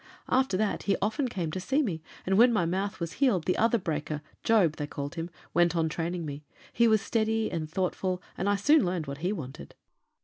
"After 0.27 0.57
that 0.57 0.81
he 0.89 0.97
often 0.99 1.27
came 1.27 1.51
to 1.51 1.59
see 1.59 1.83
me, 1.83 2.01
and 2.25 2.35
when 2.35 2.51
my 2.51 2.65
mouth 2.65 2.99
was 2.99 3.13
healed 3.21 3.45
the 3.45 3.55
other 3.55 3.77
breaker, 3.77 4.23
Job, 4.43 4.77
they 4.77 4.87
called 4.87 5.13
him, 5.13 5.29
went 5.53 5.75
on 5.75 5.89
training 5.89 6.25
me; 6.25 6.43
he 6.73 6.87
was 6.87 7.03
steady 7.03 7.51
and 7.51 7.69
thoughtful, 7.69 8.19
and 8.35 8.49
I 8.49 8.55
soon 8.55 8.83
learned 8.83 9.05
what 9.05 9.19
he 9.19 9.31
wanted." 9.31 9.75